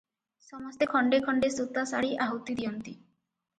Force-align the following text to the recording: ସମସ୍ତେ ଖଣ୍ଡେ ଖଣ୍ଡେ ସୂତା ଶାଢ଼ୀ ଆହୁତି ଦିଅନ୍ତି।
ସମସ୍ତେ 0.45 0.87
ଖଣ୍ଡେ 0.93 1.19
ଖଣ୍ଡେ 1.27 1.51
ସୂତା 1.57 1.85
ଶାଢ଼ୀ 1.93 2.11
ଆହୁତି 2.27 2.59
ଦିଅନ୍ତି। 2.63 2.99